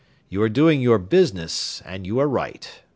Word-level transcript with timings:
You 0.29 0.41
are 0.41 0.49
doing 0.49 0.81
your 0.81 0.97
business, 0.97 1.79
and 1.85 2.07
you 2.07 2.17
are 2.17 2.27
right. 2.27 2.67